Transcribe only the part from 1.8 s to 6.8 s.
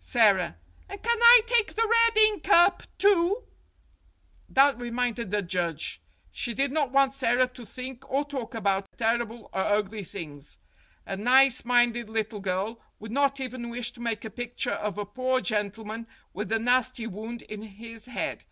red ink up, too? That reminded the judge. She did